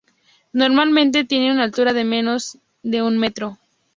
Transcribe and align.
Normalmente 0.51 1.25
tiene 1.25 1.51
una 1.51 1.63
altura 1.65 1.93
de 1.93 2.03
menos 2.03 2.57
de 2.81 3.03
un 3.03 3.19
metro. 3.19 3.59